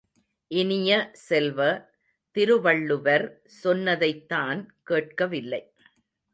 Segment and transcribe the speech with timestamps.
[0.51, 1.59] இனியசெல்வ,
[2.35, 3.27] திருவள்ளுவர்
[3.61, 5.63] சொன்னதைத் தான் கேட்க வில்லை.